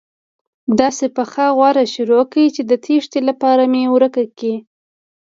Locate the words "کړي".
2.31-2.45, 4.37-4.55